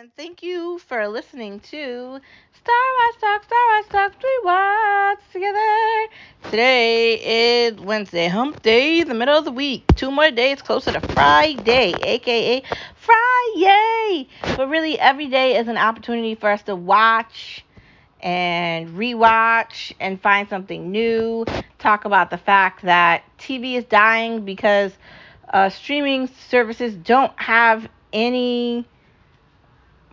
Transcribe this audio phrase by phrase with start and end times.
[0.00, 2.18] and thank you for listening to
[2.54, 6.06] Star Wars Talk, Star Wars Talk, we watch together.
[6.44, 9.84] Today is Wednesday, hump day, the middle of the week.
[9.96, 12.62] Two more days closer to Friday, aka
[12.96, 14.26] Friday.
[14.56, 17.62] But really, every day is an opportunity for us to watch
[18.22, 21.44] and rewatch and find something new.
[21.78, 24.92] Talk about the fact that TV is dying because
[25.52, 28.86] uh, streaming services don't have any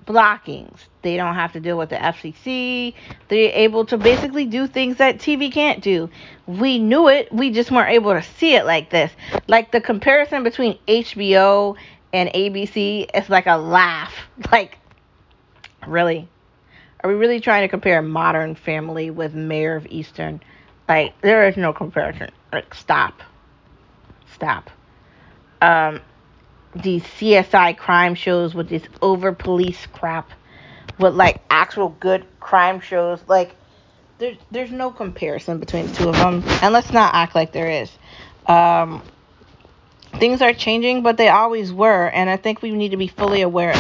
[0.08, 0.80] blockings.
[1.04, 2.96] They don't have to deal with the FCC.
[3.28, 6.10] They're able to basically do things that TV can't do.
[6.48, 9.12] We knew it, we just weren't able to see it like this.
[9.48, 11.76] Like the comparison between HBO
[12.14, 14.14] and ABC is like a laugh.
[14.52, 14.78] Like,
[15.86, 16.28] really?
[17.04, 20.40] Are we really trying to compare Modern Family with Mare of Easttown?
[20.88, 22.30] Like, there is no comparison.
[22.52, 23.22] Like, stop.
[24.34, 24.70] Stop.
[25.62, 26.02] Um,
[26.82, 30.32] these CSI crime shows with this over police crap
[31.00, 33.22] with like actual good crime shows.
[33.28, 33.56] Like
[34.18, 37.70] there's there's no comparison between the two of them, and let's not act like there
[37.70, 37.92] is.
[38.48, 39.02] Um,
[40.20, 43.42] things are changing, but they always were, and I think we need to be fully
[43.42, 43.74] aware.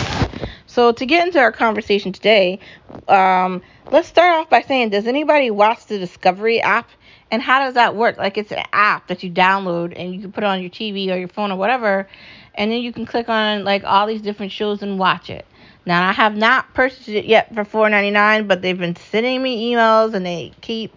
[0.77, 2.59] So to get into our conversation today,
[3.07, 6.87] um, let's start off by saying, does anybody watch the Discovery app?
[7.31, 8.19] And how does that work?
[8.19, 11.09] Like it's an app that you download and you can put it on your TV
[11.11, 12.07] or your phone or whatever,
[12.53, 15.47] and then you can click on like all these different shows and watch it.
[15.87, 20.13] Now I have not purchased it yet for $4.99, but they've been sending me emails
[20.13, 20.95] and they keep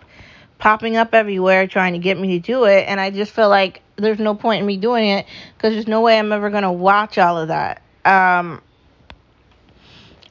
[0.58, 3.80] popping up everywhere trying to get me to do it, and I just feel like
[3.96, 5.24] there's no point in me doing it
[5.56, 7.80] because there's no way I'm ever gonna watch all of that.
[8.04, 8.60] Um,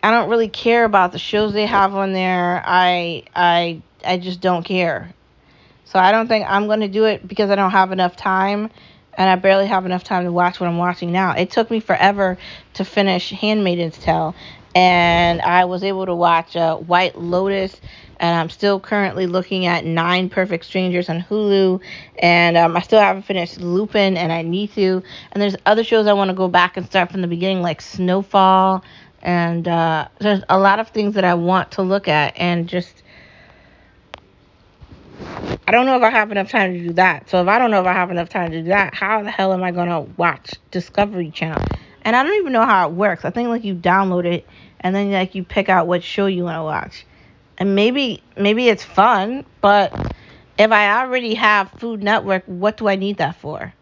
[0.01, 2.61] I don't really care about the shows they have on there.
[2.65, 5.13] I I I just don't care.
[5.85, 8.69] So I don't think I'm going to do it because I don't have enough time
[9.15, 11.31] and I barely have enough time to watch what I'm watching now.
[11.31, 12.37] It took me forever
[12.75, 14.35] to finish Handmaid's Tale
[14.75, 17.81] and I was able to watch uh, White Lotus
[18.19, 21.81] and I'm still currently looking at Nine Perfect Strangers on Hulu
[22.19, 25.01] and um, I still haven't finished Lupin and I need to.
[25.31, 27.81] And there's other shows I want to go back and start from the beginning like
[27.81, 28.83] Snowfall
[29.21, 33.03] and uh, there's a lot of things that I want to look at and just
[35.67, 37.29] I don't know if I have enough time to do that.
[37.29, 39.31] So if I don't know if I have enough time to do that, how the
[39.31, 41.63] hell am I gonna watch Discovery Channel?
[42.01, 43.25] And I don't even know how it works.
[43.25, 44.47] I think like you download it
[44.79, 47.05] and then like you pick out what show you want to watch.
[47.57, 49.93] And maybe maybe it's fun, but
[50.57, 53.73] if I already have Food Network, what do I need that for?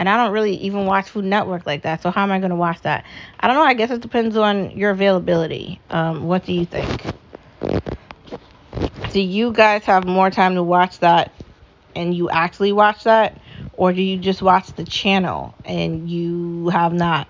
[0.00, 2.02] And I don't really even watch Food Network like that.
[2.02, 3.04] So how am I going to watch that?
[3.38, 3.62] I don't know.
[3.62, 5.78] I guess it depends on your availability.
[5.90, 7.04] Um, what do you think?
[9.10, 11.32] do you guys have more time to watch that
[11.96, 13.36] and you actually watch that
[13.72, 17.26] or do you just watch the channel and you have not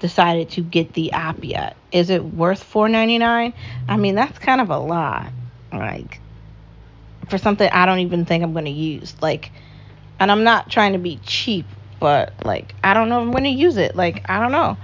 [0.00, 3.52] decided to get the app yet is it worth 4.99
[3.88, 5.32] i mean that's kind of a lot
[5.72, 6.20] like
[7.28, 9.50] for something i don't even think i'm going to use like
[10.20, 11.66] and i'm not trying to be cheap
[12.00, 14.76] but like i don't know if i'm to use it like i don't know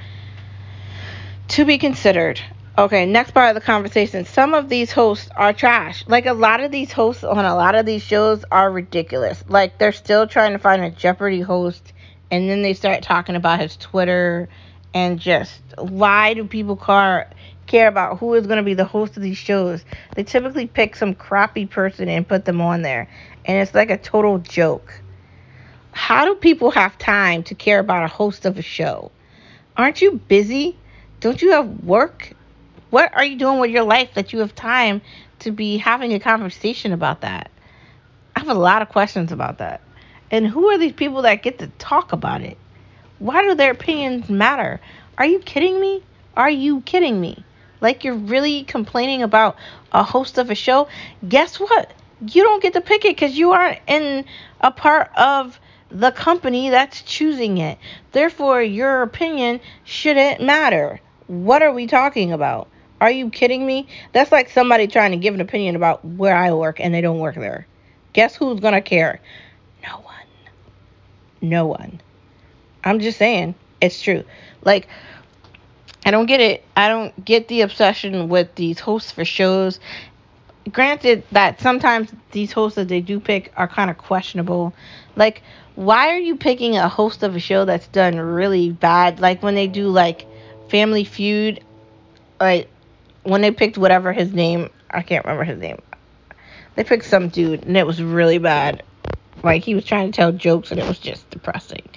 [1.49, 2.41] to be considered
[2.77, 4.25] Okay, next part of the conversation.
[4.25, 6.05] Some of these hosts are trash.
[6.09, 9.45] Like a lot of these hosts on a lot of these shows are ridiculous.
[9.47, 11.93] Like they're still trying to find a Jeopardy host
[12.33, 14.49] and then they start talking about his Twitter
[14.93, 17.31] and just why do people car
[17.69, 19.85] care about who is going to be the host of these shows?
[20.17, 23.09] They typically pick some crappy person and put them on there.
[23.45, 25.01] And it's like a total joke.
[25.95, 29.13] How do people have time to care about a host of a show?
[29.77, 30.77] Aren't you busy?
[31.21, 32.33] Don't you have work?
[32.91, 35.03] What are you doing with your life that you have time
[35.39, 37.49] to be having a conversation about that?
[38.35, 39.81] I have a lot of questions about that.
[40.33, 42.59] And who are these people that get to talk about it?
[43.21, 44.81] Why do their opinions matter?
[45.17, 46.03] Are you kidding me?
[46.37, 47.45] Are you kidding me?
[47.81, 49.57] Like you're really complaining about
[49.93, 50.89] a host of a show?
[51.27, 51.93] Guess what?
[52.27, 54.25] You don't get to pick it because you aren't in
[54.61, 57.79] a part of the company that's choosing it.
[58.13, 61.01] Therefore, your opinion shouldn't matter.
[61.27, 62.69] What are we talking about?
[63.01, 63.89] Are you kidding me?
[64.13, 67.19] That's like somebody trying to give an opinion about where I work and they don't
[67.19, 67.67] work there.
[68.13, 69.21] Guess who's going to care?
[69.87, 70.15] No one.
[71.43, 72.01] No one.
[72.83, 73.55] I'm just saying.
[73.81, 74.25] It's true.
[74.63, 74.89] Like,
[76.07, 76.65] I don't get it.
[76.77, 79.81] I don't get the obsession with these hosts for shows.
[80.73, 84.75] Granted that sometimes these hosts that they do pick are kind of questionable.
[85.17, 85.43] Like,
[85.75, 89.21] why are you picking a host of a show that's done really bad?
[89.21, 90.27] Like when they do like
[90.71, 91.63] Family Feud,
[92.41, 92.71] like
[93.25, 95.81] when they picked whatever his name, I can't remember his name.
[96.77, 98.83] They picked some dude and it was really bad.
[99.43, 101.89] Like he was trying to tell jokes and it was just depressing.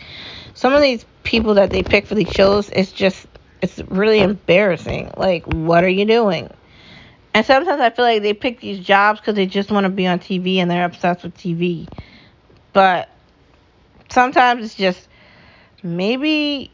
[0.53, 3.27] Some of these people that they pick for these shows, it's just
[3.61, 5.11] It's really embarrassing.
[5.17, 6.49] Like, what are you doing?
[7.37, 10.07] And sometimes I feel like they pick these jobs because they just want to be
[10.07, 11.87] on TV and they're obsessed with TV.
[12.73, 13.09] But
[14.09, 15.07] sometimes it's just
[15.83, 16.71] maybe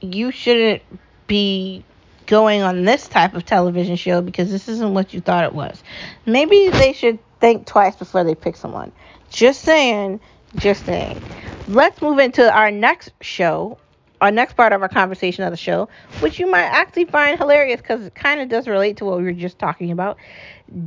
[0.00, 0.80] you shouldn't
[1.26, 1.84] be
[2.24, 5.82] going on this type of television show because this isn't what you thought it was.
[6.24, 8.90] Maybe they should think twice before they pick someone.
[9.28, 10.18] Just saying,
[10.56, 11.20] just saying.
[11.68, 13.76] Let's move into our next show,
[14.20, 15.88] our next part of our conversation of the show,
[16.20, 19.24] which you might actually find hilarious because it kind of does relate to what we
[19.24, 20.16] were just talking about.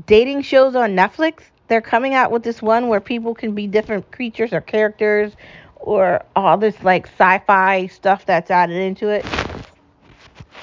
[0.06, 1.44] Dating shows on Netflix.
[1.68, 5.34] They're coming out with this one where people can be different creatures or characters
[5.78, 9.26] or all this like sci-fi stuff that's added into it.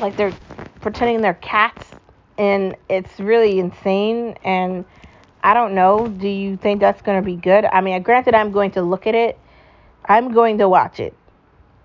[0.01, 0.35] Like they're
[0.81, 1.87] pretending they're cats
[2.37, 4.85] and it's really insane and
[5.43, 6.09] I don't know.
[6.09, 7.65] Do you think that's going to be good?
[7.65, 9.39] I mean, granted I'm going to look at it.
[10.05, 11.15] I'm going to watch it.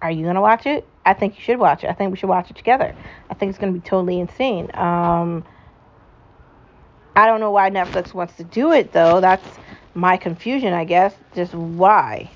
[0.03, 0.85] Are you going to watch it?
[1.05, 1.89] I think you should watch it.
[1.89, 2.93] I think we should watch it together.
[3.29, 4.69] I think it's going to be totally insane.
[4.75, 5.45] Um
[7.15, 9.21] I don't know why Netflix wants to do it though.
[9.21, 9.47] That's
[9.93, 11.15] my confusion, I guess.
[11.35, 12.31] Just why?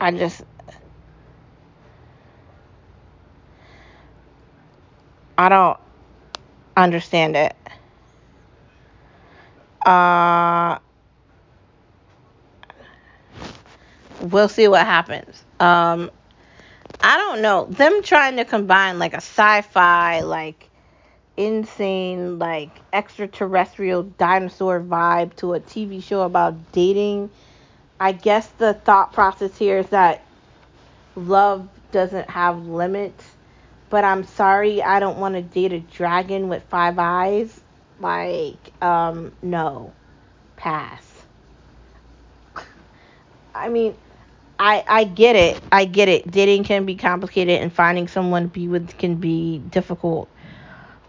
[0.00, 0.42] I just
[5.38, 5.78] I don't
[6.76, 7.54] understand it.
[9.86, 10.23] Uh
[14.24, 15.42] we'll see what happens.
[15.60, 16.10] Um
[17.02, 17.66] I don't know.
[17.66, 20.68] Them trying to combine like a sci-fi like
[21.36, 27.30] insane like extraterrestrial dinosaur vibe to a TV show about dating.
[28.00, 30.24] I guess the thought process here is that
[31.16, 33.24] love doesn't have limits
[33.94, 37.60] but I'm sorry, I don't want to date a dragon with five eyes.
[38.00, 39.92] Like, um, no.
[40.56, 41.06] Pass.
[43.54, 43.94] I mean,
[44.64, 45.60] I I get it.
[45.70, 46.30] I get it.
[46.30, 50.30] Dating can be complicated and finding someone to be with can be difficult.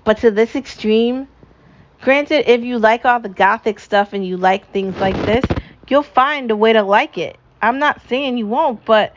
[0.04, 1.30] But to this extreme,
[2.02, 5.46] granted, if you like all the gothic stuff and you like things like this,
[5.88, 7.38] you'll find a way to like it.
[7.62, 9.16] I'm not saying you won't, but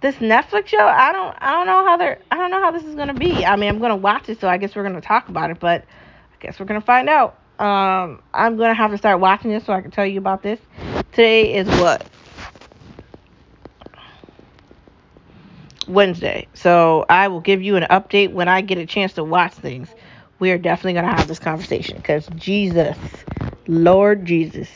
[0.00, 2.82] this Netflix show, I don't I don't know how they're I don't know how this
[2.82, 3.44] is gonna be.
[3.44, 5.82] I mean I'm gonna watch it so I guess we're gonna talk about it, but
[5.84, 7.38] I guess we're gonna find out.
[7.60, 10.58] Um I'm gonna have to start watching this so I can tell you about this.
[11.12, 12.04] Today is what?
[15.90, 16.46] Wednesday.
[16.54, 19.88] So I will give you an update when I get a chance to watch things.
[20.38, 22.96] We are definitely gonna have this conversation because Jesus,
[23.66, 24.68] Lord Jesus,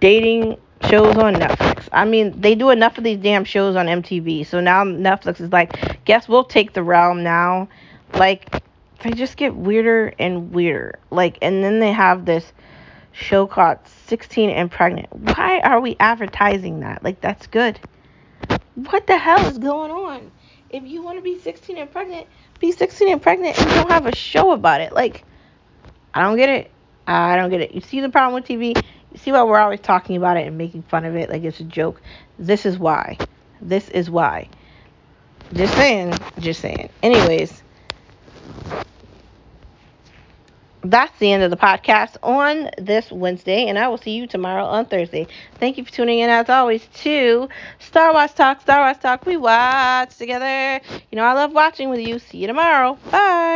[0.00, 0.56] dating
[0.88, 1.88] shows on Netflix.
[1.92, 4.46] I mean, they do enough of these damn shows on MTV.
[4.46, 7.68] So now Netflix is like, guess we'll take the realm now.
[8.14, 8.62] Like,
[9.02, 10.98] they just get weirder and weirder.
[11.10, 12.52] Like, and then they have this
[13.12, 15.14] show called 16 and Pregnant.
[15.14, 17.02] Why are we advertising that?
[17.04, 17.78] Like, that's good.
[18.88, 20.30] What the hell is going on?
[20.70, 22.26] If you want to be 16 and pregnant,
[22.60, 24.92] be 16 and pregnant and don't have a show about it.
[24.92, 25.24] Like,
[26.14, 26.70] I don't get it.
[27.06, 27.72] I don't get it.
[27.72, 28.76] You see the problem with TV?
[29.12, 31.60] You see why we're always talking about it and making fun of it like it's
[31.60, 32.00] a joke?
[32.38, 33.18] This is why.
[33.60, 34.48] This is why.
[35.52, 36.14] Just saying.
[36.38, 36.90] Just saying.
[37.02, 37.62] Anyways,
[40.82, 44.64] that's the end of the podcast on this Wednesday, and I will see you tomorrow
[44.64, 45.26] on Thursday.
[45.58, 47.48] Thank you for tuning in, as always, to
[47.78, 48.60] Star Wars Talk.
[48.60, 50.80] Star Wars Talk, we watch together.
[51.10, 52.18] You know, I love watching with you.
[52.18, 52.98] See you tomorrow.
[53.10, 53.50] Bye.